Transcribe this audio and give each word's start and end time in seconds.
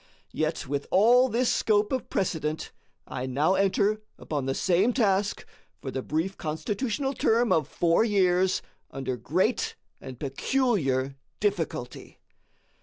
Yet, 0.33 0.65
with 0.67 0.87
all 0.89 1.29
this 1.29 1.53
scope 1.53 1.91
of 1.91 2.09
precedent, 2.09 2.71
I 3.05 3.27
now 3.27 3.53
enter 3.53 4.01
upon 4.17 4.47
the 4.47 4.55
same 4.55 4.93
task 4.93 5.45
for 5.79 5.91
the 5.91 6.01
brief 6.01 6.37
Constitutional 6.39 7.13
term 7.13 7.51
of 7.51 7.67
four 7.67 8.03
years 8.03 8.63
under 8.89 9.15
great 9.15 9.75
and 10.01 10.19
peculiar 10.19 11.17
difficulty. 11.39 12.17